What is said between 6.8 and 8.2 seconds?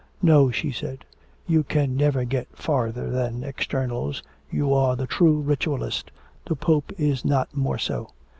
is not more so.'